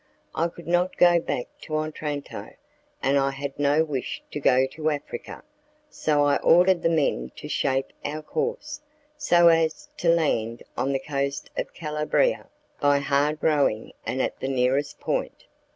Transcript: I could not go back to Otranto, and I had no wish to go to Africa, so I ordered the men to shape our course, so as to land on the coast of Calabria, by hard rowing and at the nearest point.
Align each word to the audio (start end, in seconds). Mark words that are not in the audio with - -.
I 0.33 0.47
could 0.47 0.65
not 0.67 0.97
go 0.97 1.19
back 1.19 1.45
to 1.61 1.77
Otranto, 1.77 2.53
and 3.03 3.19
I 3.19 3.29
had 3.29 3.59
no 3.59 3.83
wish 3.83 4.23
to 4.31 4.39
go 4.39 4.65
to 4.65 4.89
Africa, 4.89 5.43
so 5.91 6.23
I 6.23 6.37
ordered 6.37 6.81
the 6.81 6.89
men 6.89 7.31
to 7.35 7.47
shape 7.47 7.93
our 8.03 8.23
course, 8.23 8.81
so 9.15 9.49
as 9.49 9.89
to 9.97 10.09
land 10.09 10.63
on 10.75 10.91
the 10.91 10.97
coast 10.99 11.51
of 11.55 11.75
Calabria, 11.75 12.47
by 12.79 12.97
hard 12.97 13.37
rowing 13.41 13.93
and 14.03 14.23
at 14.23 14.39
the 14.39 14.47
nearest 14.47 14.99
point. 14.99 15.45